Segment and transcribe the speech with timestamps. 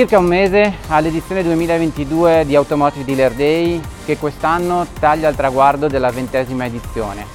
[0.00, 6.10] Circa un mese all'edizione 2022 di Automotive Dealer Day che quest'anno taglia il traguardo della
[6.10, 7.26] ventesima edizione,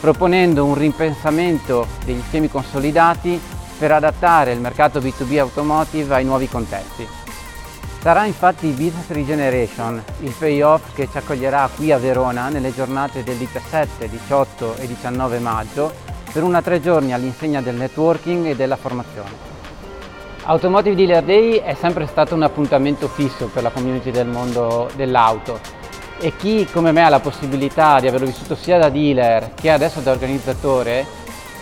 [0.00, 3.40] proponendo un ripensamento degli schemi consolidati
[3.78, 7.06] per adattare il mercato B2B automotive ai nuovi contesti.
[8.00, 13.36] Sarà infatti Business Regeneration il payoff che ci accoglierà qui a Verona nelle giornate del
[13.36, 15.94] 17, 18 e 19 maggio
[16.32, 19.57] per una tre giorni all'insegna del networking e della formazione.
[20.48, 25.60] Automotive Dealer Day è sempre stato un appuntamento fisso per la community del mondo dell'auto
[26.18, 30.00] e chi come me ha la possibilità di averlo vissuto sia da dealer che adesso
[30.00, 31.04] da organizzatore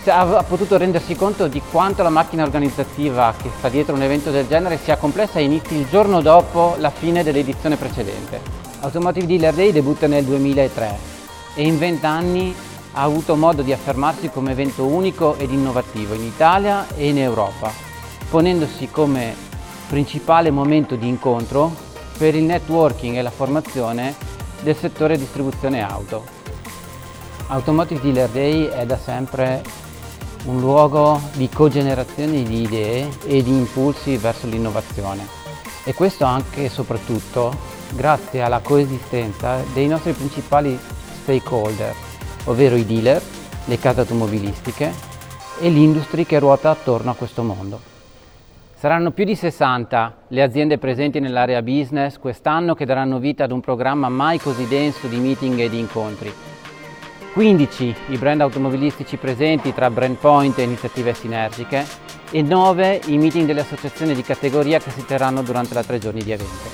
[0.06, 4.46] ha potuto rendersi conto di quanto la macchina organizzativa che sta dietro un evento del
[4.46, 8.40] genere sia complessa e inizi il giorno dopo la fine dell'edizione precedente.
[8.82, 10.96] Automotive Dealer Day debutta nel 2003
[11.56, 12.54] e in 20 anni
[12.92, 17.85] ha avuto modo di affermarsi come evento unico ed innovativo in Italia e in Europa
[18.28, 19.34] ponendosi come
[19.88, 21.74] principale momento di incontro
[22.18, 24.14] per il networking e la formazione
[24.62, 26.24] del settore distribuzione auto.
[27.48, 29.62] Automotive Dealer Day è da sempre
[30.46, 35.26] un luogo di cogenerazione di idee e di impulsi verso l'innovazione
[35.84, 37.54] e questo anche e soprattutto
[37.92, 40.76] grazie alla coesistenza dei nostri principali
[41.22, 41.94] stakeholder,
[42.44, 43.22] ovvero i dealer,
[43.64, 44.92] le case automobilistiche
[45.60, 47.94] e l'industria che ruota attorno a questo mondo.
[48.86, 53.58] Saranno più di 60 le aziende presenti nell'area business quest'anno che daranno vita ad un
[53.58, 56.32] programma mai così denso di meeting e di incontri.
[57.32, 61.84] 15 i brand automobilistici presenti tra brand point e iniziative sinergiche
[62.30, 66.22] e 9 i meeting delle associazioni di categoria che si terranno durante la tre giorni
[66.22, 66.68] di evento.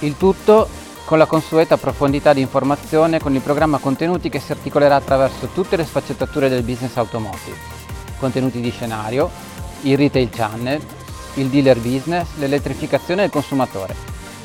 [0.00, 0.66] Il tutto
[1.04, 5.76] con la consueta profondità di informazione con il programma contenuti che si articolerà attraverso tutte
[5.76, 7.56] le sfaccettature del business automotive.
[8.18, 9.30] Contenuti di scenario,
[9.82, 10.80] il retail channel,
[11.34, 13.94] il dealer business, l'elettrificazione del consumatore.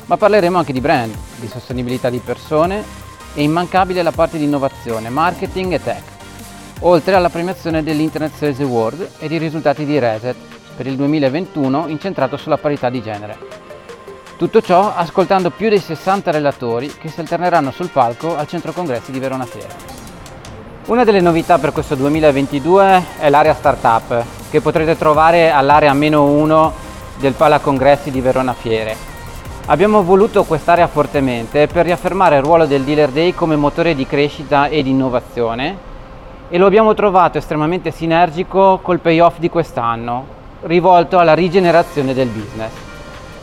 [0.06, 2.82] Ma parleremo anche di brand, di sostenibilità di persone
[3.34, 6.02] e immancabile la parte di innovazione, marketing e tech,
[6.80, 10.36] oltre alla premiazione dell'Internet Sales Award e i risultati di Reset
[10.76, 13.38] per il 2021 incentrato sulla parità di genere.
[14.36, 19.12] Tutto ciò ascoltando più dei 60 relatori che si alterneranno sul palco al Centro Congressi
[19.12, 19.99] di Verona Fiera.
[20.86, 26.72] Una delle novità per questo 2022 è l'area startup che potrete trovare all'area meno 1
[27.18, 28.96] del Pala Congressi di Verona Fiere.
[29.66, 34.66] Abbiamo voluto quest'area fortemente per riaffermare il ruolo del Dealer Day come motore di crescita
[34.66, 35.76] e di innovazione
[36.48, 40.24] e lo abbiamo trovato estremamente sinergico col payoff di quest'anno,
[40.62, 42.89] rivolto alla rigenerazione del business.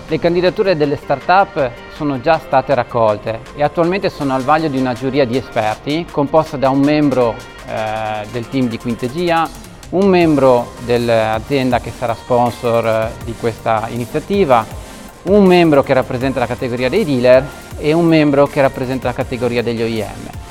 [0.10, 4.94] Le candidature delle start-up sono già state raccolte e attualmente sono al vaglio di una
[4.94, 7.36] giuria di esperti composta da un membro
[7.68, 9.50] eh, del team di Quintegia,
[9.90, 14.66] un membro dell'azienda che sarà sponsor eh, di questa iniziativa,
[15.24, 17.46] un membro che rappresenta la categoria dei dealer
[17.78, 20.47] e un membro che rappresenta la categoria degli OEM.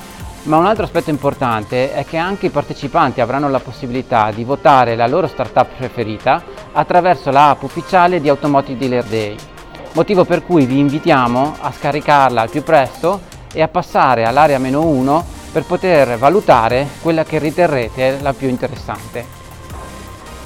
[0.47, 4.95] Ma un altro aspetto importante è che anche i partecipanti avranno la possibilità di votare
[4.95, 6.43] la loro startup preferita
[6.73, 9.37] attraverso la app ufficiale di Automotive Dealer Day
[9.97, 14.83] motivo per cui vi invitiamo a scaricarla al più presto e a passare all'area meno
[14.83, 19.25] 1 per poter valutare quella che riterrete la più interessante.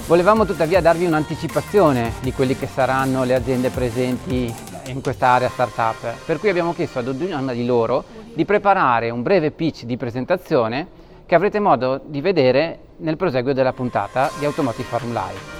[0.06, 4.55] Volevamo tuttavia darvi un'anticipazione di quelli che saranno le aziende presenti
[4.91, 9.23] in questa area startup, per cui abbiamo chiesto ad ognuna di loro di preparare un
[9.23, 14.88] breve pitch di presentazione che avrete modo di vedere nel proseguo della puntata di Automotive
[14.88, 15.59] Farm Live.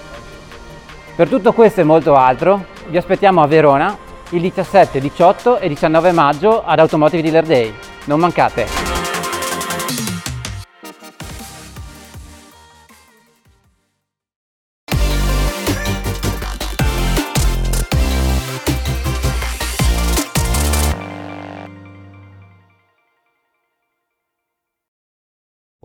[1.15, 3.97] Per tutto questo e molto altro vi aspettiamo a Verona
[4.31, 7.75] il 17, 18 e 19 maggio ad Automotive Dealer Day.
[8.05, 9.00] Non mancate!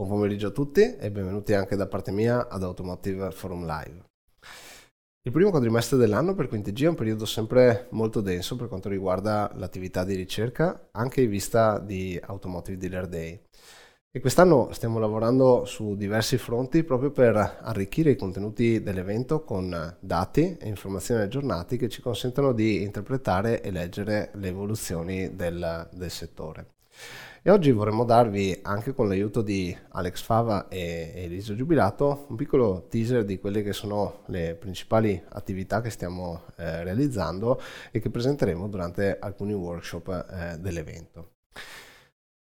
[0.05, 4.03] Buon pomeriggio a tutti e benvenuti anche da parte mia ad Automotive Forum Live.
[5.23, 9.51] Il primo quadrimestre dell'anno per Quintig è un periodo sempre molto denso per quanto riguarda
[9.55, 13.41] l'attività di ricerca, anche in vista di Automotive Dealer Day.
[14.11, 20.55] E quest'anno stiamo lavorando su diversi fronti proprio per arricchire i contenuti dell'evento con dati
[20.55, 26.67] e informazioni aggiornati che ci consentono di interpretare e leggere le evoluzioni del, del settore.
[27.47, 32.87] E oggi vorremmo darvi, anche con l'aiuto di Alex Fava e Elisa Giubilato, un piccolo
[32.89, 37.61] teaser di quelle che sono le principali attività che stiamo eh, realizzando
[37.91, 41.33] e che presenteremo durante alcuni workshop eh, dell'evento.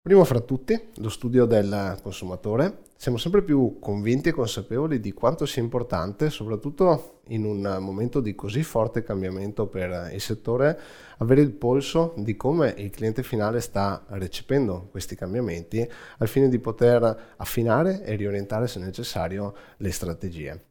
[0.03, 2.85] Primo fra tutti, lo studio del consumatore.
[2.97, 8.33] Siamo sempre più convinti e consapevoli di quanto sia importante, soprattutto in un momento di
[8.33, 10.79] così forte cambiamento per il settore,
[11.19, 15.87] avere il polso di come il cliente finale sta recependo questi cambiamenti
[16.17, 20.70] al fine di poter affinare e riorientare, se necessario, le strategie.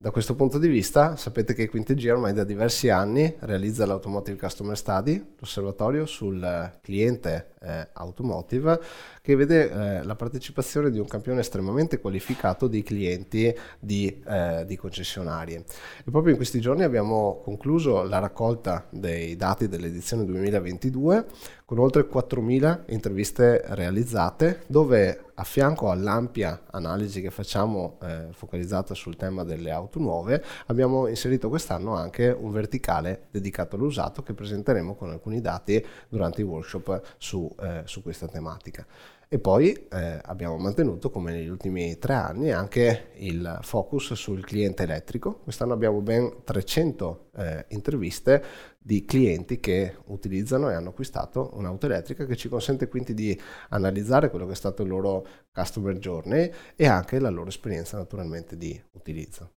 [0.00, 4.76] Da questo punto di vista sapete che Quintegia ormai da diversi anni realizza l'Automotive Customer
[4.76, 8.80] Study, l'osservatorio sul cliente eh, automotive,
[9.28, 14.74] che vede eh, la partecipazione di un campione estremamente qualificato di clienti di, eh, di
[14.74, 15.64] concessionarie.
[16.02, 21.26] E proprio in questi giorni abbiamo concluso la raccolta dei dati dell'edizione 2022
[21.66, 29.16] con oltre 4.000 interviste realizzate, dove a fianco all'ampia analisi che facciamo eh, focalizzata sul
[29.16, 35.10] tema delle auto nuove, abbiamo inserito quest'anno anche un verticale dedicato all'usato che presenteremo con
[35.10, 38.86] alcuni dati durante i workshop su, eh, su questa tematica.
[39.30, 44.84] E poi eh, abbiamo mantenuto, come negli ultimi tre anni, anche il focus sul cliente
[44.84, 45.40] elettrico.
[45.40, 48.42] Quest'anno abbiamo ben 300 eh, interviste
[48.78, 53.38] di clienti che utilizzano e hanno acquistato un'auto elettrica che ci consente quindi di
[53.68, 58.56] analizzare quello che è stato il loro customer journey e anche la loro esperienza naturalmente
[58.56, 59.57] di utilizzo.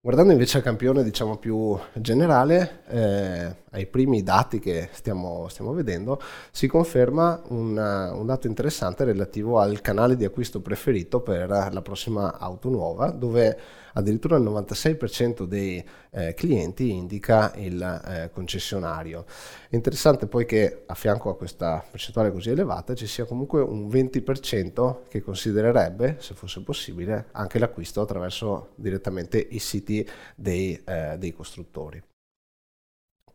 [0.00, 6.20] Guardando invece al campione diciamo più generale, eh, ai primi dati che stiamo, stiamo vedendo,
[6.52, 12.38] si conferma una, un dato interessante relativo al canale di acquisto preferito per la prossima
[12.38, 13.58] auto nuova, dove
[13.98, 19.24] addirittura il 96% dei eh, clienti indica il eh, concessionario.
[19.70, 25.08] Interessante poi che a fianco a questa percentuale così elevata ci sia comunque un 20%
[25.08, 32.00] che considererebbe, se fosse possibile, anche l'acquisto attraverso direttamente i siti dei, eh, dei costruttori.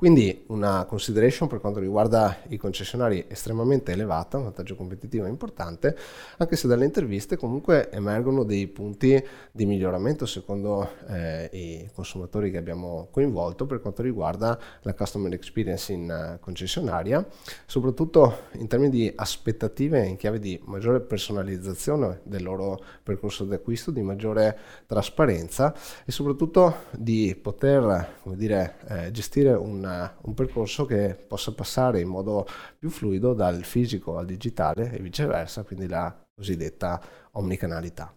[0.04, 5.96] Quindi una consideration per quanto riguarda i concessionari estremamente elevata, un vantaggio competitivo importante,
[6.40, 12.58] anche se dalle interviste comunque emergono dei punti di miglioramento secondo eh, i consumatori che
[12.58, 17.26] abbiamo coinvolto per quanto riguarda la customer experience in uh, concessionaria,
[17.66, 23.90] soprattutto in termini di aspettative in chiave di maggiore personalizzazione del loro percorso di acquisto,
[23.90, 25.74] di maggiore trasparenza
[26.04, 29.92] e soprattutto di poter dire, eh, gestire un
[30.22, 32.46] un percorso che possa passare in modo
[32.78, 37.02] più fluido dal fisico al digitale e viceversa, quindi la cosiddetta
[37.32, 38.14] omnicanalità.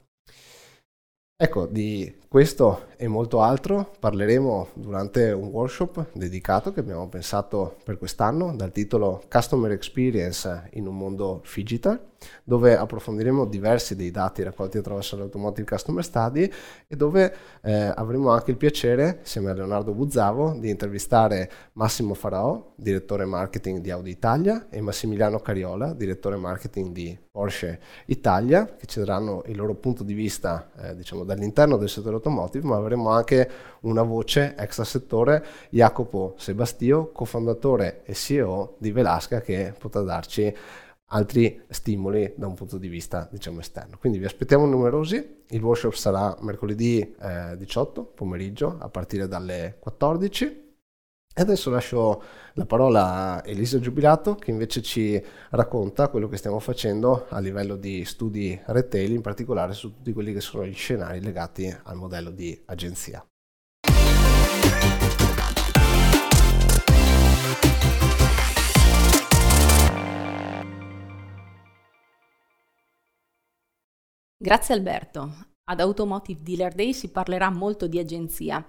[1.39, 7.99] Ecco, di questo e molto altro parleremo durante un workshop dedicato che abbiamo pensato per
[7.99, 12.01] quest'anno dal titolo Customer Experience in un mondo digital
[12.45, 16.51] dove approfondiremo diversi dei dati raccolti attraverso l'Automotive Customer Study
[16.87, 22.73] e dove eh, avremo anche il piacere, insieme a Leonardo Buzzavo, di intervistare Massimo Farao,
[22.77, 28.99] direttore marketing di Audi Italia, e Massimiliano Cariola, direttore marketing di Porsche Italia, che ci
[28.99, 33.49] daranno il loro punto di vista eh, diciamo, dall'interno del settore automotive, ma avremo anche
[33.81, 40.55] una voce extra settore, Jacopo Sebastio, cofondatore e CEO di Velasca, che potrà darci
[41.11, 43.97] altri stimoli da un punto di vista diciamo esterno.
[43.99, 50.65] Quindi vi aspettiamo numerosi, il workshop sarà mercoledì eh, 18 pomeriggio a partire dalle 14
[51.39, 52.23] e adesso lascio
[52.55, 57.77] la parola a Elisa Giubilato che invece ci racconta quello che stiamo facendo a livello
[57.77, 62.31] di studi retail, in particolare su tutti quelli che sono gli scenari legati al modello
[62.31, 63.23] di agenzia.
[74.39, 75.35] Grazie Alberto.
[75.69, 78.65] Ad Automotive Dealer Day si parlerà molto di agenzia,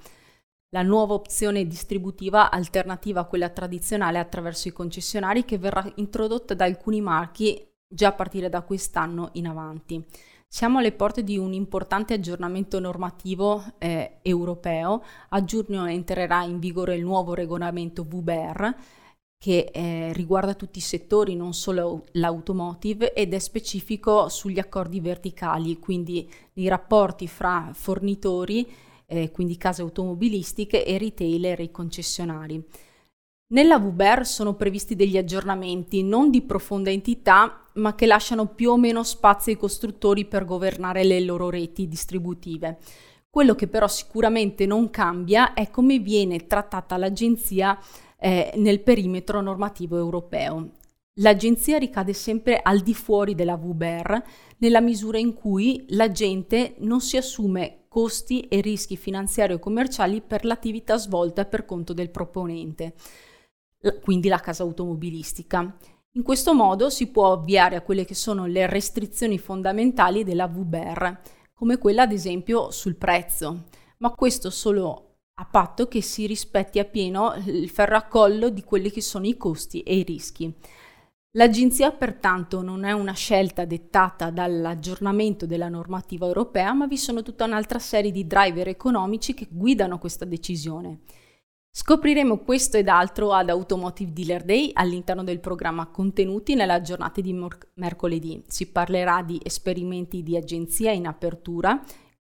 [0.77, 6.65] la nuova opzione distributiva alternativa a quella tradizionale attraverso i concessionari che verrà introdotta da
[6.65, 10.05] alcuni marchi già a partire da quest'anno in avanti.
[10.47, 15.03] Siamo alle porte di un importante aggiornamento normativo eh, europeo.
[15.29, 18.75] A giugno entrerà in vigore il nuovo regolamento VBER
[19.39, 25.79] che eh, riguarda tutti i settori, non solo l'automotive, ed è specifico sugli accordi verticali,
[25.79, 32.63] quindi i rapporti fra fornitori, eh, quindi case automobilistiche, e retailer e concessionari.
[33.49, 38.77] Nella VBER sono previsti degli aggiornamenti non di profonda entità, ma che lasciano più o
[38.77, 42.77] meno spazio ai costruttori per governare le loro reti distributive.
[43.29, 47.79] Quello che però sicuramente non cambia è come viene trattata l'agenzia
[48.19, 50.71] eh, nel perimetro normativo europeo.
[51.19, 54.23] L'agenzia ricade sempre al di fuori della VBER
[54.57, 60.45] nella misura in cui l'agente non si assume costi e rischi finanziari o commerciali per
[60.45, 62.93] l'attività svolta per conto del proponente,
[64.03, 65.75] quindi la casa automobilistica.
[66.11, 71.21] In questo modo si può ovviare a quelle che sono le restrizioni fondamentali della VBER,
[71.55, 73.63] come quella ad esempio sul prezzo,
[73.97, 79.25] ma questo solo a patto che si rispetti appieno il ferracollo di quelli che sono
[79.25, 80.55] i costi e i rischi.
[81.37, 87.45] L'agenzia pertanto non è una scelta dettata dall'aggiornamento della normativa europea, ma vi sono tutta
[87.45, 91.01] un'altra serie di driver economici che guidano questa decisione.
[91.69, 97.33] Scopriremo questo ed altro ad Automotive Dealer Day all'interno del programma Contenuti nella giornata di
[97.33, 98.41] mer- mercoledì.
[98.47, 101.79] Si parlerà di esperimenti di agenzia in apertura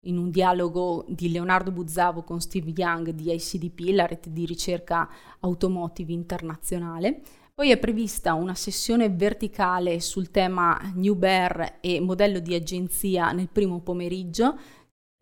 [0.04, 5.06] in un dialogo di Leonardo Buzzavo con Steve Young di ICDP, la rete di ricerca
[5.40, 7.20] automotive internazionale.
[7.54, 13.50] Poi è prevista una sessione verticale sul tema New Bear e modello di agenzia nel
[13.50, 14.58] primo pomeriggio.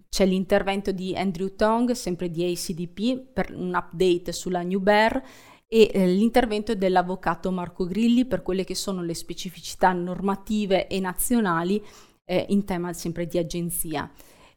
[0.08, 5.20] C'è l'intervento di Andrew Tong, sempre di ACDP, per un update sulla New Bear
[5.66, 11.84] e eh, l'intervento dell'avvocato Marco Grilli per quelle che sono le specificità normative e nazionali
[12.25, 14.08] eh, in tema sempre di agenzia.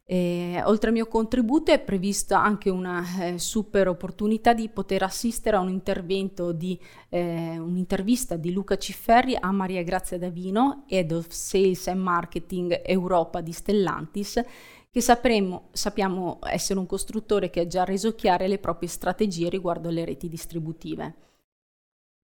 [0.06, 5.56] Eh, oltre al mio contributo è prevista anche una eh, super opportunità di poter assistere
[5.56, 11.28] a un intervento di eh, un'intervista di Luca Cifferri a Maria Grazia Davino, Head of
[11.30, 14.42] Sales and Marketing Europa di Stellantis,
[14.90, 19.88] che sapremo, sappiamo essere un costruttore che ha già reso chiare le proprie strategie riguardo
[19.88, 21.14] alle reti distributive.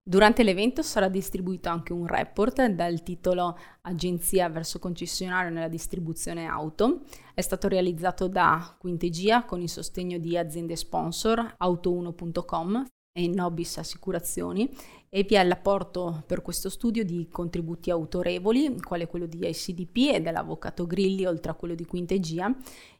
[0.03, 7.01] Durante l'evento sarà distribuito anche un report dal titolo Agenzia verso concessionario nella distribuzione auto.
[7.35, 14.69] È stato realizzato da Quintegia con il sostegno di aziende sponsor auto1.com e Nobis Assicurazioni
[15.13, 20.21] e vi è l'apporto per questo studio di contributi autorevoli, quale quello di ICDP e
[20.21, 22.49] dell'avvocato Grilli, oltre a quello di Quintegia.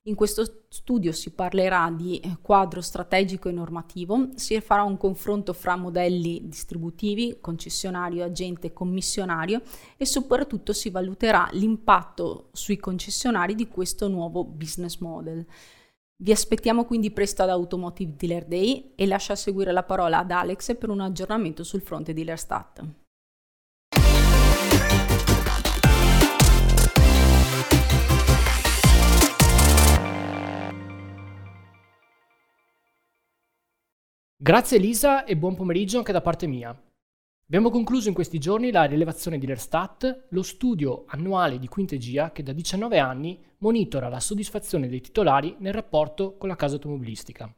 [0.05, 5.77] In questo studio si parlerà di quadro strategico e normativo, si farà un confronto fra
[5.77, 9.61] modelli distributivi, concessionario, agente e commissionario
[9.95, 15.45] e soprattutto si valuterà l'impatto sui concessionari di questo nuovo business model.
[16.23, 20.77] Vi aspettiamo quindi presto ad Automotive Dealer Day e lascia seguire la parola ad Alex
[20.77, 22.85] per un aggiornamento sul fronte Dealerstat.
[34.37, 36.90] Grazie Elisa e buon pomeriggio anche da parte mia.
[37.51, 42.43] Abbiamo concluso in questi giorni la rilevazione di Lerstat, lo studio annuale di Quintegia che
[42.43, 47.53] da 19 anni monitora la soddisfazione dei titolari nel rapporto con la casa automobilistica.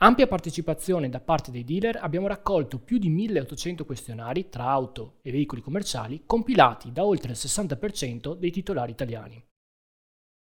[0.00, 5.32] Ampia partecipazione da parte dei dealer, abbiamo raccolto più di 1800 questionari tra auto e
[5.32, 9.47] veicoli commerciali compilati da oltre il 60% dei titolari italiani.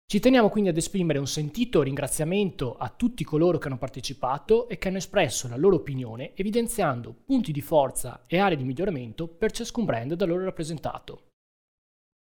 [0.10, 4.78] Ci teniamo quindi ad esprimere un sentito ringraziamento a tutti coloro che hanno partecipato e
[4.78, 9.52] che hanno espresso la loro opinione, evidenziando punti di forza e aree di miglioramento per
[9.52, 11.32] ciascun brand da loro rappresentato.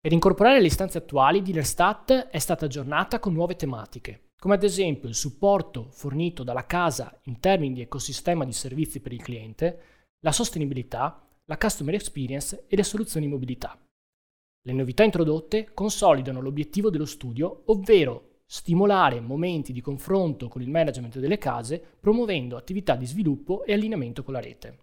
[0.01, 5.07] Per incorporare le istanze attuali, Dealerstat è stata aggiornata con nuove tematiche, come ad esempio
[5.07, 9.81] il supporto fornito dalla casa in termini di ecosistema di servizi per il cliente,
[10.25, 13.79] la sostenibilità, la customer experience e le soluzioni mobilità.
[14.67, 21.19] Le novità introdotte consolidano l'obiettivo dello studio, ovvero stimolare momenti di confronto con il management
[21.19, 24.79] delle case, promuovendo attività di sviluppo e allineamento con la rete.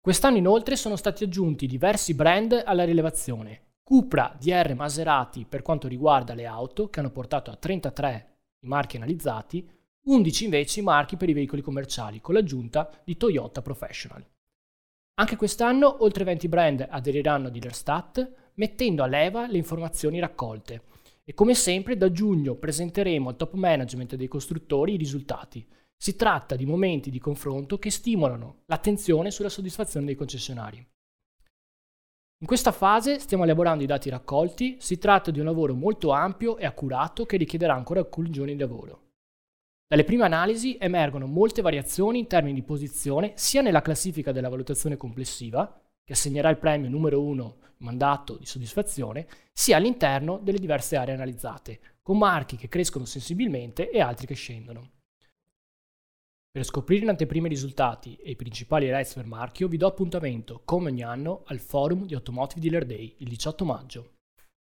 [0.00, 3.72] Quest'anno inoltre sono stati aggiunti diversi brand alla rilevazione.
[3.82, 8.98] Cupra, DR, Maserati per quanto riguarda le auto, che hanno portato a 33 i marchi
[8.98, 9.68] analizzati,
[10.04, 14.24] 11 invece i marchi per i veicoli commerciali, con l'aggiunta di Toyota Professional.
[15.16, 20.82] Anche quest'anno oltre 20 brand aderiranno a Dealerstat, mettendo a leva le informazioni raccolte.
[21.24, 25.66] E come sempre da giugno presenteremo al top management dei costruttori i risultati.
[25.96, 30.86] Si tratta di momenti di confronto che stimolano l'attenzione sulla soddisfazione dei concessionari.
[32.38, 36.58] In questa fase stiamo elaborando i dati raccolti, si tratta di un lavoro molto ampio
[36.58, 39.00] e accurato che richiederà ancora alcuni giorni di lavoro.
[39.86, 44.96] Dalle prime analisi emergono molte variazioni in termini di posizione sia nella classifica della valutazione
[44.96, 51.14] complessiva, che assegnerà il premio numero 1 mandato di soddisfazione, sia all'interno delle diverse aree
[51.14, 54.92] analizzate, con marchi che crescono sensibilmente e altri che scendono.
[56.50, 60.62] Per scoprire in anteprima i risultati e i principali rates per marchio vi do appuntamento,
[60.64, 64.12] come ogni anno, al forum di Automotive Dealer Day il 18 maggio.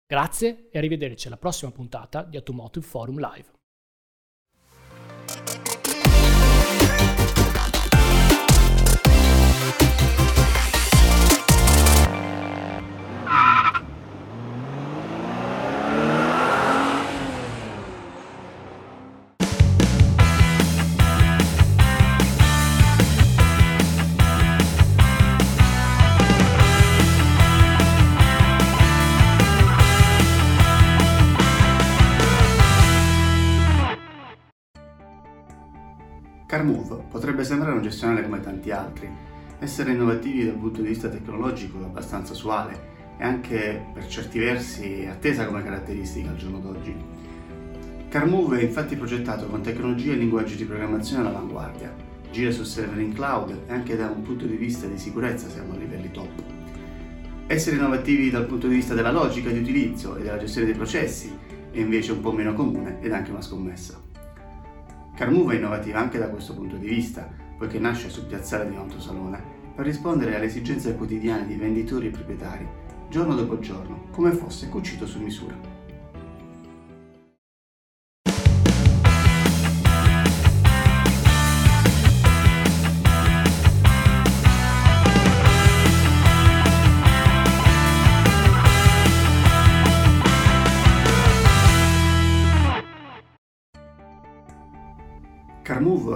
[0.07, 3.51] Grazie e arrivederci alla prossima puntata di Automotive Forum Live.
[37.45, 39.09] Sembrare un gestionale come tanti altri,
[39.59, 45.07] essere innovativi dal punto di vista tecnologico è abbastanza usuale e anche per certi versi
[45.09, 46.95] attesa come caratteristica al giorno d'oggi.
[48.09, 51.93] CarMove è infatti progettato con tecnologie e linguaggi di programmazione all'avanguardia,
[52.31, 55.73] gira su server in cloud e anche da un punto di vista di sicurezza siamo
[55.73, 56.43] a livelli top.
[57.47, 61.31] Essere innovativi dal punto di vista della logica di utilizzo e della gestione dei processi
[61.71, 64.14] è invece un po' meno comune ed anche una scommessa.
[65.15, 68.81] CarMove è innovativa anche da questo punto di vista, poiché nasce sul piazzale di un
[68.81, 69.41] autosalone
[69.73, 72.67] per rispondere alle esigenze quotidiane di venditori e proprietari,
[73.09, 75.74] giorno dopo giorno, come fosse cucito su misura.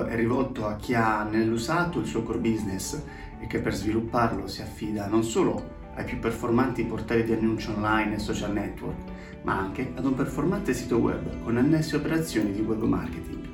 [0.06, 3.02] È rivolto a chi ha nell'usato il suo core business
[3.40, 8.16] e che per svilupparlo si affida non solo ai più performanti portali di annuncio online
[8.16, 8.98] e social network,
[9.44, 13.48] ma anche ad un performante sito web con annesse operazioni di web marketing.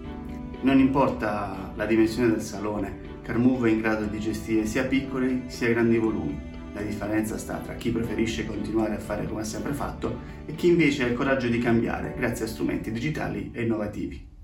[0.62, 5.70] Non importa la dimensione del salone, Carmove è in grado di gestire sia piccoli sia
[5.70, 6.54] grandi volumi.
[6.74, 10.68] La differenza sta tra chi preferisce continuare a fare come ha sempre fatto e chi
[10.68, 14.35] invece ha il coraggio di cambiare grazie a strumenti digitali e innovativi.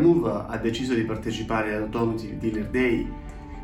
[0.00, 3.12] Carmove ha deciso di partecipare all'Automotive Dealer Day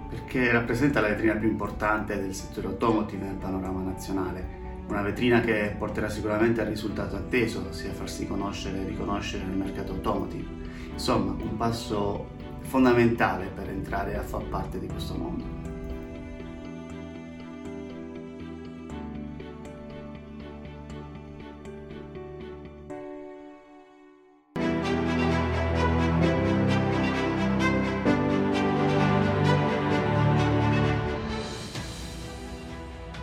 [0.07, 4.64] perché rappresenta la vetrina più importante del settore automotive nel panorama nazionale.
[4.87, 9.92] Una vetrina che porterà sicuramente al risultato atteso, sia farsi conoscere e riconoscere nel mercato
[9.92, 10.46] automotive.
[10.92, 12.29] Insomma, un passo
[12.61, 15.56] fondamentale per entrare a far parte di questo mondo.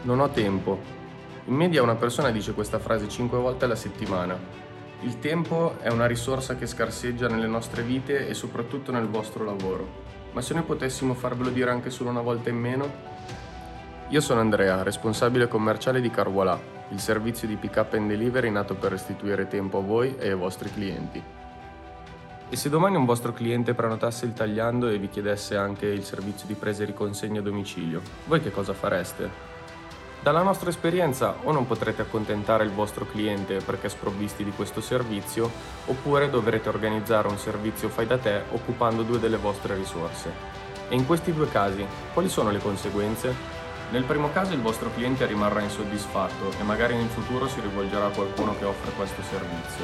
[0.04, 0.82] Non ho tempo.
[1.46, 4.38] In media una persona dice questa frase 5 volte alla settimana.
[5.00, 10.02] Il tempo è una risorsa che scarseggia nelle nostre vite e soprattutto nel vostro lavoro.
[10.34, 12.92] Ma se noi potessimo farvelo dire anche solo una volta in meno?
[14.10, 18.76] Io sono Andrea, responsabile commerciale di Carvoilà, il servizio di pick up and delivery nato
[18.76, 21.24] per restituire tempo a voi e ai vostri clienti.
[22.50, 26.46] E se domani un vostro cliente prenotasse il tagliando e vi chiedesse anche il servizio
[26.46, 29.53] di presa e riconsegna a domicilio, voi che cosa fareste?
[30.24, 35.52] Dalla nostra esperienza o non potrete accontentare il vostro cliente perché sprovvisti di questo servizio,
[35.88, 40.32] oppure dovrete organizzare un servizio fai da te occupando due delle vostre risorse.
[40.88, 43.36] E in questi due casi, quali sono le conseguenze?
[43.90, 48.12] Nel primo caso il vostro cliente rimarrà insoddisfatto e magari in futuro si rivolgerà a
[48.12, 49.84] qualcuno che offre questo servizio.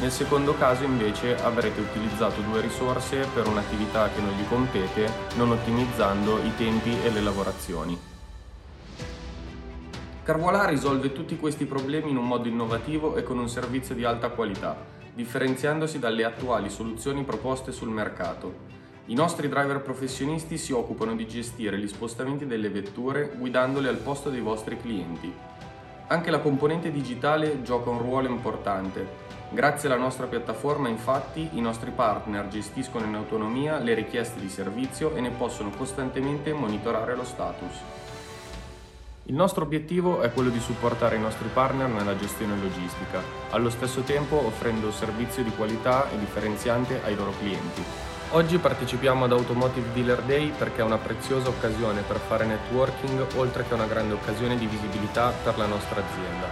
[0.00, 5.52] Nel secondo caso invece avrete utilizzato due risorse per un'attività che non gli compete, non
[5.52, 8.07] ottimizzando i tempi e le lavorazioni.
[10.28, 14.28] Carvoilà risolve tutti questi problemi in un modo innovativo e con un servizio di alta
[14.28, 14.76] qualità,
[15.14, 18.52] differenziandosi dalle attuali soluzioni proposte sul mercato.
[19.06, 24.28] I nostri driver professionisti si occupano di gestire gli spostamenti delle vetture guidandole al posto
[24.28, 25.32] dei vostri clienti.
[26.08, 29.06] Anche la componente digitale gioca un ruolo importante.
[29.48, 35.14] Grazie alla nostra piattaforma infatti i nostri partner gestiscono in autonomia le richieste di servizio
[35.14, 38.07] e ne possono costantemente monitorare lo status.
[39.28, 44.00] Il nostro obiettivo è quello di supportare i nostri partner nella gestione logistica, allo stesso
[44.00, 47.84] tempo offrendo servizio di qualità e differenziante ai loro clienti.
[48.30, 53.66] Oggi partecipiamo ad Automotive Dealer Day perché è una preziosa occasione per fare networking oltre
[53.68, 56.48] che una grande occasione di visibilità per la nostra azienda.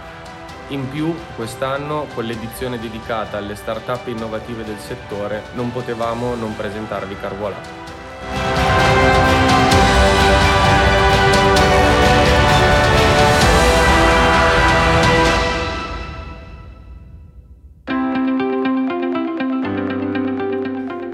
[0.67, 7.15] In più, quest'anno, con l'edizione dedicata alle start-up innovative del settore, non potevamo non presentarvi
[7.15, 8.56] Carvolà.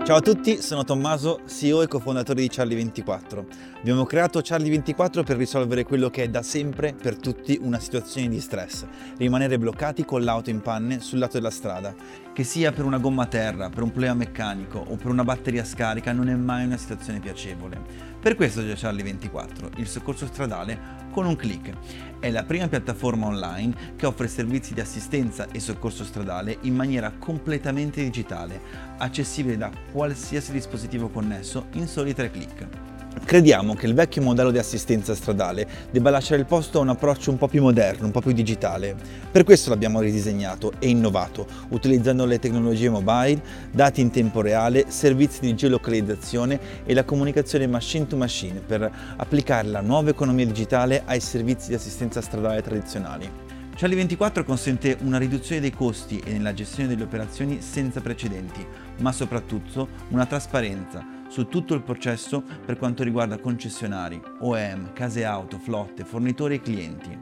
[0.06, 3.46] Ciao a tutti, sono Tommaso, CEO e cofondatore di Charlie24.
[3.78, 8.42] Abbiamo creato Charlie24 per risolvere quello che è da sempre per tutti una situazione di
[8.42, 8.86] stress,
[9.18, 11.96] rimanere bloccati con l'auto in panne sul lato della strada.
[12.34, 15.64] Che sia per una gomma a terra, per un problema meccanico o per una batteria
[15.64, 20.80] scarica non è mai una situazione piacevole Per questo c'è Charlie 24, il soccorso stradale
[21.12, 21.74] con un clic.
[22.22, 27.12] È la prima piattaforma online che offre servizi di assistenza e soccorso stradale in maniera
[27.20, 28.62] completamente digitale,
[28.98, 32.93] accessibile da qualsiasi dispositivo connesso in soli tre clic.
[33.22, 37.32] Crediamo che il vecchio modello di assistenza stradale debba lasciare il posto a un approccio
[37.32, 38.96] un po' più moderno, un po' più digitale.
[39.32, 45.40] Per questo l'abbiamo ridisegnato e innovato, utilizzando le tecnologie mobile, dati in tempo reale, servizi
[45.40, 51.20] di geolocalizzazione e la comunicazione machine to machine per applicare la nuova economia digitale ai
[51.20, 53.30] servizi di assistenza stradale tradizionali.
[53.76, 58.64] Charlie 24 consente una riduzione dei costi e nella gestione delle operazioni senza precedenti,
[59.00, 65.58] ma soprattutto una trasparenza su tutto il processo per quanto riguarda concessionari, OEM, case auto,
[65.58, 67.18] flotte, fornitori e clienti.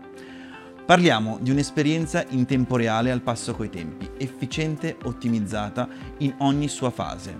[0.85, 6.89] Parliamo di un'esperienza in tempo reale al passo coi tempi, efficiente, ottimizzata in ogni sua
[6.89, 7.37] fase,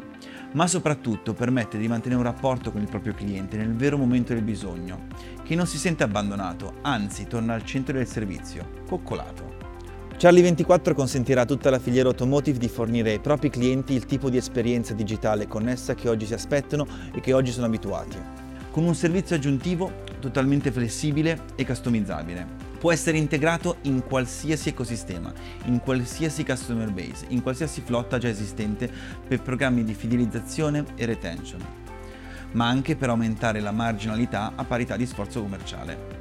[0.54, 4.44] ma soprattutto permette di mantenere un rapporto con il proprio cliente nel vero momento del
[4.44, 5.08] bisogno,
[5.44, 9.61] che non si sente abbandonato, anzi torna al centro del servizio, coccolato.
[10.22, 14.30] Charlie 24 consentirà a tutta la filiera automotive di fornire ai propri clienti il tipo
[14.30, 18.20] di esperienza digitale connessa che oggi si aspettano e che oggi sono abituati,
[18.70, 22.46] con un servizio aggiuntivo totalmente flessibile e customizzabile.
[22.78, 25.34] Può essere integrato in qualsiasi ecosistema,
[25.66, 28.92] in qualsiasi customer base, in qualsiasi flotta già esistente
[29.28, 31.66] per programmi di fidelizzazione e retention,
[32.52, 36.21] ma anche per aumentare la marginalità a parità di sforzo commerciale.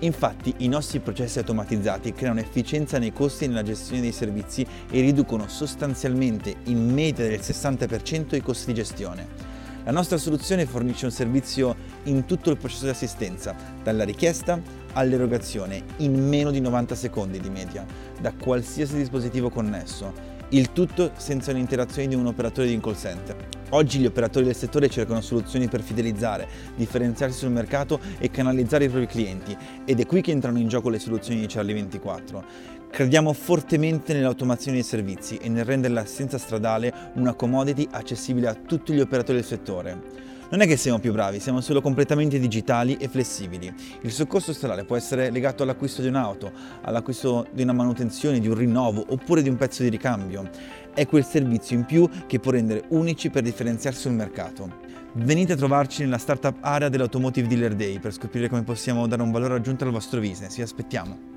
[0.00, 5.00] Infatti i nostri processi automatizzati creano efficienza nei costi e nella gestione dei servizi e
[5.00, 9.58] riducono sostanzialmente in media del 60% i costi di gestione.
[9.84, 14.60] La nostra soluzione fornisce un servizio in tutto il processo di assistenza, dalla richiesta
[14.92, 17.84] all'erogazione, in meno di 90 secondi di media,
[18.20, 20.12] da qualsiasi dispositivo connesso,
[20.50, 23.59] il tutto senza l'interazione di un operatore di un call center.
[23.72, 28.88] Oggi gli operatori del settore cercano soluzioni per fidelizzare, differenziarsi sul mercato e canalizzare i
[28.88, 32.44] propri clienti ed è qui che entrano in gioco le soluzioni di Charlie 24.
[32.90, 38.92] Crediamo fortemente nell'automazione dei servizi e nel rendere l'assistenza stradale una commodity accessibile a tutti
[38.92, 40.28] gli operatori del settore.
[40.50, 43.72] Non è che siamo più bravi, siamo solo completamente digitali e flessibili.
[44.00, 46.50] Il soccorso stradale può essere legato all'acquisto di un'auto,
[46.82, 50.50] all'acquisto di una manutenzione, di un rinnovo oppure di un pezzo di ricambio.
[50.92, 54.88] È quel servizio in più che può rendere unici per differenziarsi sul mercato.
[55.14, 59.30] Venite a trovarci nella startup area dell'Automotive Dealer Day per scoprire come possiamo dare un
[59.30, 60.56] valore aggiunto al vostro business.
[60.56, 61.28] Vi aspettiamo!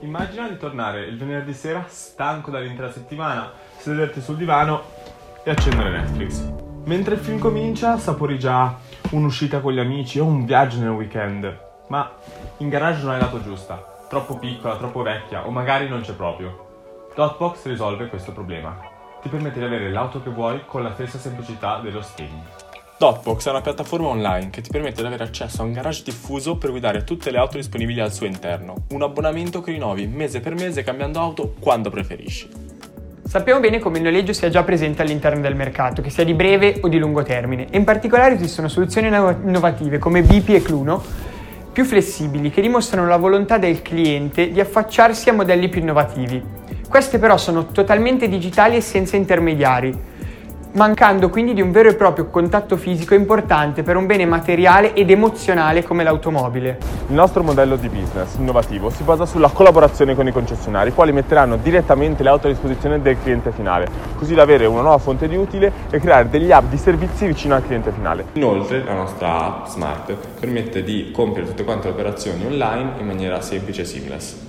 [0.00, 4.82] Immagina di tornare il venerdì sera stanco dall'intera settimana, sederti sul divano
[5.44, 6.42] e accendere Netflix.
[6.84, 8.78] Mentre il film comincia, sapori già
[9.10, 11.64] un'uscita con gli amici o un viaggio nel weekend.
[11.88, 12.10] Ma
[12.58, 16.64] in garage non hai l'auto giusta, troppo piccola, troppo vecchia o magari non c'è proprio.
[17.14, 18.78] Dotbox risolve questo problema.
[19.20, 22.30] Ti permette di avere l'auto che vuoi con la stessa semplicità dello steam.
[22.98, 26.56] Dotbox è una piattaforma online che ti permette di avere accesso a un garage diffuso
[26.56, 28.86] per guidare tutte le auto disponibili al suo interno.
[28.90, 32.48] Un abbonamento che rinnovi mese per mese cambiando auto quando preferisci.
[33.22, 36.78] Sappiamo bene come il noleggio sia già presente all'interno del mercato, che sia di breve
[36.80, 41.02] o di lungo termine, e in particolare esistono soluzioni innovative come BP e Cluno,
[41.76, 46.42] più flessibili, che dimostrano la volontà del cliente di affacciarsi a modelli più innovativi.
[46.88, 49.94] Queste però sono totalmente digitali e senza intermediari,
[50.76, 55.10] mancando quindi di un vero e proprio contatto fisico importante per un bene materiale ed
[55.10, 56.78] emozionale come l'automobile.
[57.08, 61.12] Il nostro modello di business innovativo si basa sulla collaborazione con i concessionari, i quali
[61.12, 65.28] metteranno direttamente le auto a disposizione del cliente finale, così da avere una nuova fonte
[65.28, 68.26] di utile e creare degli hub di servizi vicino al cliente finale.
[68.34, 73.40] Inoltre la nostra app Smart permette di compiere tutte quante le operazioni online in maniera
[73.40, 74.45] semplice e seamless.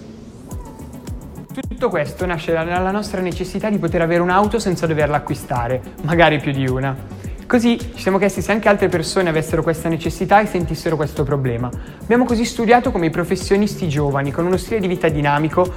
[1.60, 6.52] Tutto questo nasce dalla nostra necessità di poter avere un'auto senza doverla acquistare, magari più
[6.52, 6.96] di una.
[7.48, 11.68] Così ci siamo chiesti se anche altre persone avessero questa necessità e sentissero questo problema.
[12.02, 15.74] Abbiamo così studiato come i professionisti giovani, con uno stile di vita dinamico,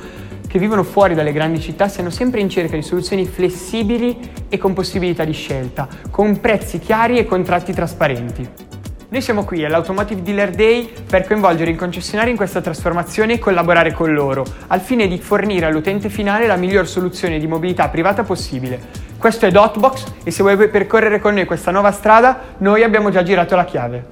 [0.46, 4.74] che vivono fuori dalle grandi città, siano sempre in cerca di soluzioni flessibili e con
[4.74, 8.69] possibilità di scelta, con prezzi chiari e contratti trasparenti.
[9.12, 13.92] Noi siamo qui all'Automotive Dealer Day per coinvolgere i concessionari in questa trasformazione e collaborare
[13.92, 18.78] con loro, al fine di fornire all'utente finale la miglior soluzione di mobilità privata possibile.
[19.18, 23.24] Questo è Dotbox e se vuoi percorrere con noi questa nuova strada, noi abbiamo già
[23.24, 24.06] girato la chiave.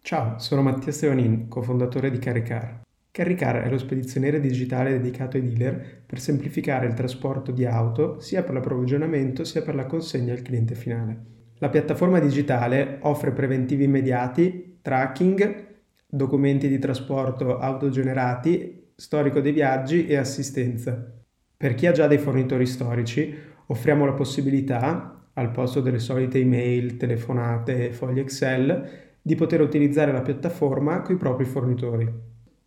[0.00, 2.80] Ciao, sono Mattia Stevanin, cofondatore di Caricar.
[3.10, 8.42] Caricar è lo spedizioniere digitale dedicato ai dealer per semplificare il trasporto di auto sia
[8.42, 11.35] per l'approvvigionamento sia per la consegna al cliente finale.
[11.58, 15.64] La piattaforma digitale offre preventivi immediati, tracking,
[16.06, 21.12] documenti di trasporto autogenerati, storico dei viaggi e assistenza.
[21.56, 23.34] Per chi ha già dei fornitori storici,
[23.68, 28.88] offriamo la possibilità, al posto delle solite email, telefonate e fogli Excel,
[29.22, 32.06] di poter utilizzare la piattaforma con i propri fornitori.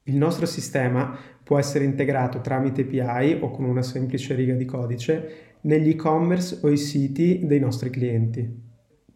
[0.03, 5.57] Il nostro sistema può essere integrato tramite API o con una semplice riga di codice
[5.61, 8.68] negli e-commerce o i siti dei nostri clienti,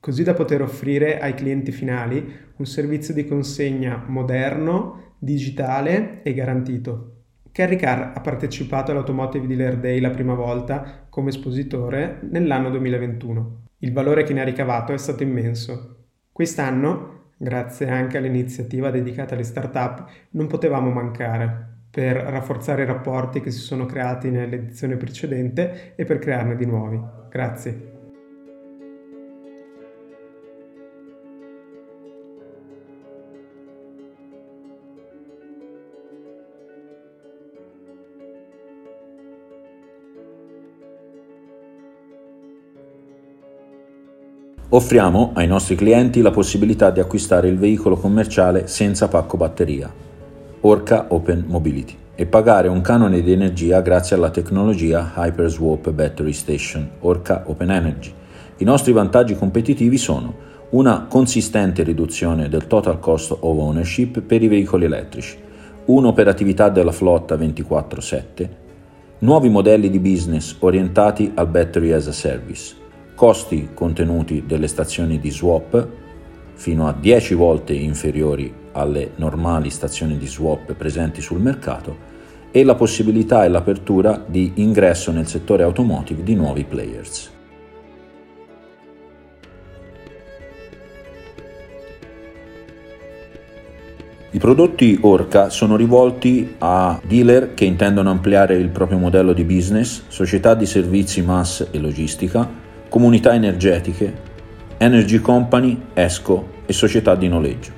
[0.03, 7.21] così da poter offrire ai clienti finali un servizio di consegna moderno, digitale e garantito.
[7.53, 13.61] Carry Car ha partecipato all'Automotive Dealer Day la prima volta come espositore nell'anno 2021.
[13.77, 16.07] Il valore che ne ha ricavato è stato immenso.
[16.33, 23.51] Quest'anno, grazie anche all'iniziativa dedicata alle start-up, non potevamo mancare per rafforzare i rapporti che
[23.51, 26.99] si sono creati nell'edizione precedente e per crearne di nuovi.
[27.29, 27.92] Grazie.
[44.75, 49.87] Offriamo ai nostri clienti la possibilità di acquistare il veicolo commerciale senza pacco batteria,
[50.61, 56.89] Orca Open Mobility, e pagare un canone di energia grazie alla tecnologia Hyperswap Battery Station,
[57.01, 58.11] Orca Open Energy.
[58.57, 60.33] I nostri vantaggi competitivi sono
[60.71, 65.37] una consistente riduzione del total cost of ownership per i veicoli elettrici,
[65.85, 68.49] un'operatività della flotta 24/7,
[69.19, 72.81] nuovi modelli di business orientati al battery as a service,
[73.15, 75.87] costi contenuti delle stazioni di swap
[76.53, 82.11] fino a 10 volte inferiori alle normali stazioni di swap presenti sul mercato
[82.51, 87.31] e la possibilità e l'apertura di ingresso nel settore automotive di nuovi players.
[94.33, 100.05] I prodotti Orca sono rivolti a dealer che intendono ampliare il proprio modello di business,
[100.07, 102.61] società di servizi mass e logistica,
[102.93, 104.13] comunità energetiche,
[104.77, 107.71] energy company, ESCO e società di noleggio.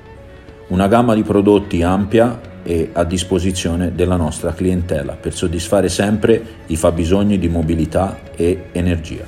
[0.67, 6.75] Una gamma di prodotti ampia e a disposizione della nostra clientela per soddisfare sempre i
[6.75, 9.23] fabbisogni di mobilità e energia.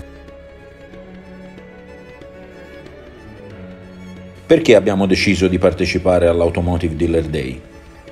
[4.45, 7.61] Perché abbiamo deciso di partecipare all'Automotive Dealer Day?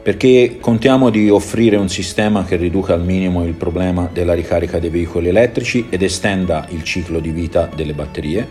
[0.06, 4.92] Perché contiamo di offrire un sistema che riduca al minimo il problema della ricarica dei
[4.92, 8.48] veicoli elettrici ed estenda il ciclo di vita delle batterie,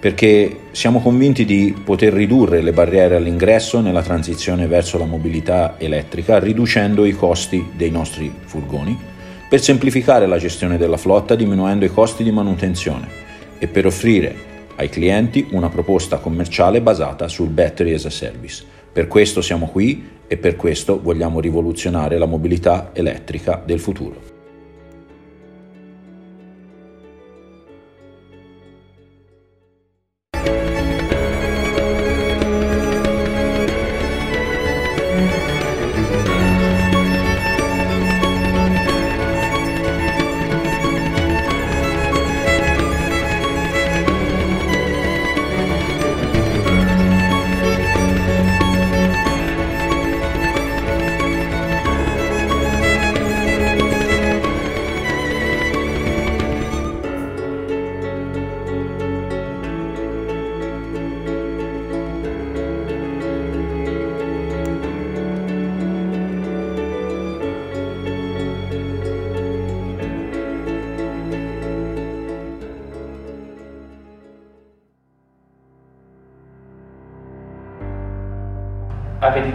[0.00, 6.40] perché siamo convinti di poter ridurre le barriere all'ingresso nella transizione verso la mobilità elettrica,
[6.40, 8.98] riducendo i costi dei nostri furgoni,
[9.48, 13.06] per semplificare la gestione della flotta diminuendo i costi di manutenzione
[13.56, 14.34] e per offrire
[14.74, 18.71] ai clienti una proposta commerciale basata sul battery as a service.
[18.92, 24.31] Per questo siamo qui e per questo vogliamo rivoluzionare la mobilità elettrica del futuro.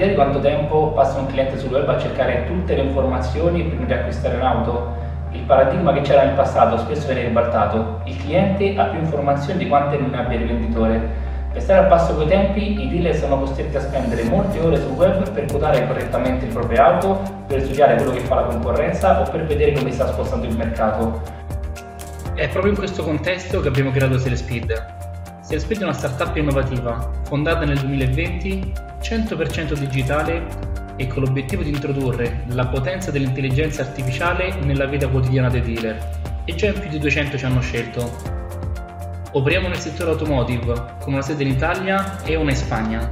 [0.08, 3.91] Di quanto tempo passa un cliente sul web a cercare tutte le informazioni prima di
[3.91, 4.96] acquistare un'auto?
[5.32, 8.00] Il paradigma che c'era nel passato spesso viene ribaltato.
[8.06, 11.26] Il cliente ha più informazioni di quante non abbia il venditore.
[11.52, 14.93] Per stare al passo coi tempi, i dealer sono costretti a spendere molte ore sul
[14.93, 19.30] web per quotare correttamente le proprie auto, per studiare quello che fa la concorrenza o
[19.30, 21.20] per vedere come sta spostando il mercato.
[22.34, 25.07] È proprio in questo contesto che abbiamo creato Selespeed.
[25.47, 30.45] Selespeed è una startup innovativa, fondata nel 2020 100% digitale
[30.97, 36.53] e con l'obiettivo di introdurre la potenza dell'intelligenza artificiale nella vita quotidiana dei dealer e
[36.53, 38.12] già più di 200 ci hanno scelto.
[39.31, 43.12] Operiamo nel settore automotive con una sede in Italia e una in Spagna.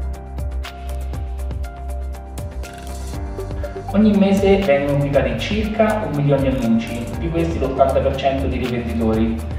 [3.93, 9.54] Ogni mese vengono pubblicati circa un milione di annunci, di questi l'80% di rivenditori.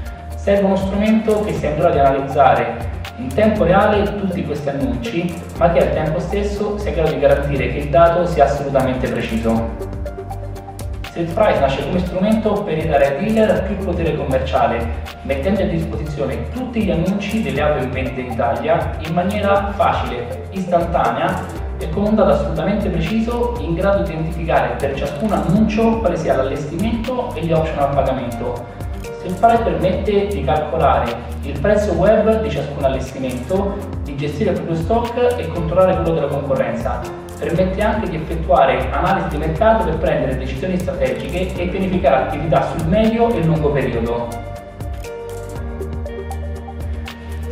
[0.47, 2.77] Serve uno strumento che sia in grado di analizzare
[3.17, 7.19] in tempo reale tutti questi annunci, ma che al tempo stesso sia in grado di
[7.19, 9.71] garantire che il dato sia assolutamente preciso.
[11.01, 14.87] Street Price nasce come strumento per ridare ai dealer più potere commerciale,
[15.23, 20.47] mettendo a disposizione tutti gli annunci delle auto in vendita in Italia in maniera facile,
[20.51, 21.43] istantanea
[21.77, 26.37] e con un dato assolutamente preciso in grado di identificare per ciascun annuncio quale sia
[26.37, 28.76] l'allestimento e gli option al pagamento.
[29.29, 35.37] Street permette di calcolare il prezzo web di ciascun allestimento, di gestire il proprio stock
[35.37, 37.01] e controllare quello della concorrenza,
[37.39, 42.87] permette anche di effettuare analisi di mercato per prendere decisioni strategiche e pianificare attività sul
[42.87, 44.27] medio e lungo periodo.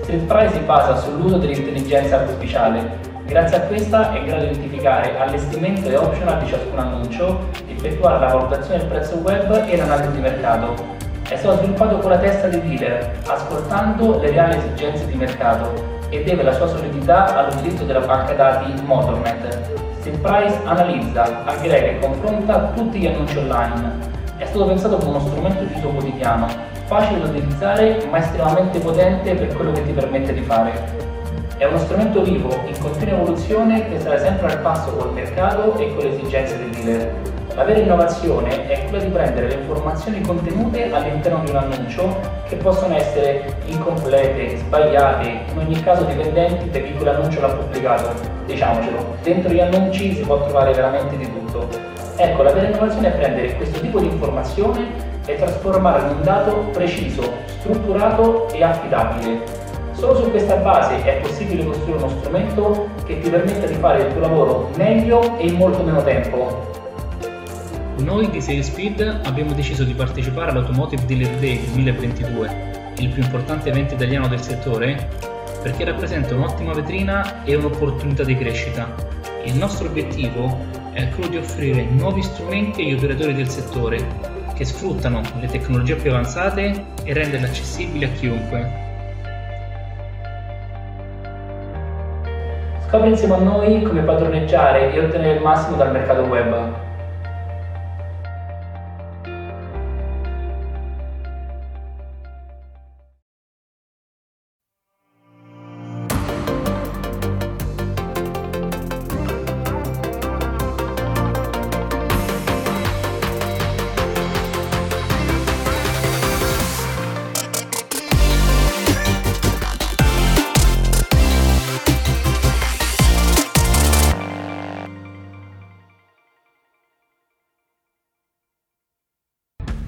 [0.02, 3.14] Street Price si basa sull'uso dell'intelligenza artificiale.
[3.26, 8.20] Grazie a questa è in grado di identificare allestimento e optional di ciascun annuncio, effettuare
[8.20, 10.95] la valutazione del prezzo web e l'analisi di mercato.
[11.28, 15.74] È stato sviluppato con la testa dei dealer, ascoltando le reali esigenze di mercato
[16.10, 19.72] e deve la sua solidità all'utilizzo della banca dati Motornet.
[20.02, 23.92] Stillprice analizza, aggrega e confronta tutti gli annunci online.
[24.38, 26.48] È stato pensato come uno strumento di uso quotidiano,
[26.86, 30.74] facile da utilizzare ma estremamente potente per quello che ti permette di fare.
[31.58, 35.92] È uno strumento vivo, in continua evoluzione, che sarà sempre al passo col mercato e
[35.96, 37.35] con le esigenze dei dealer.
[37.56, 42.58] La vera innovazione è quella di prendere le informazioni contenute all'interno di un annuncio che
[42.58, 48.12] possono essere incomplete, sbagliate, in ogni caso dipendenti da chi quell'annuncio l'ha pubblicato.
[48.46, 51.70] Diciamocelo, dentro gli annunci si può trovare veramente di tutto.
[52.18, 54.88] Ecco, la vera innovazione è prendere questo tipo di informazione
[55.26, 57.24] e trasformarla in un dato preciso,
[57.60, 59.40] strutturato e affidabile.
[59.94, 64.12] Solo su questa base è possibile costruire uno strumento che ti permetta di fare il
[64.12, 66.75] tuo lavoro meglio e in molto meno tempo.
[67.98, 73.94] Noi di SalesSpeed abbiamo deciso di partecipare all'Automotive Dealer Day 2022, il più importante evento
[73.94, 75.08] italiano del settore,
[75.64, 78.94] perché rappresenta un'ottima vetrina e un'opportunità di crescita.
[79.46, 80.58] Il nostro obiettivo
[80.92, 84.06] è quello di offrire nuovi strumenti agli operatori del settore
[84.56, 88.84] che sfruttano le tecnologie più avanzate e renderle accessibili a chiunque.
[92.88, 96.84] Scopri insieme a noi come padroneggiare e ottenere il massimo dal mercato web.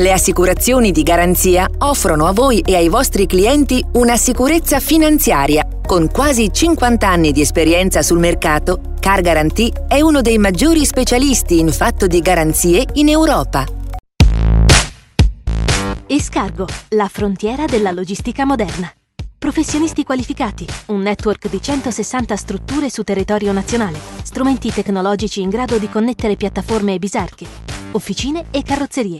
[0.00, 5.66] Le assicurazioni di garanzia offrono a voi e ai vostri clienti una sicurezza finanziaria.
[5.84, 11.58] Con quasi 50 anni di esperienza sul mercato, Car Guarantee è uno dei maggiori specialisti
[11.58, 13.66] in fatto di garanzie in Europa.
[16.06, 18.88] Escargo, la frontiera della logistica moderna.
[19.36, 25.88] Professionisti qualificati, un network di 160 strutture su territorio nazionale, strumenti tecnologici in grado di
[25.88, 27.46] connettere piattaforme e bisarche,
[27.90, 29.18] officine e carrozzerie.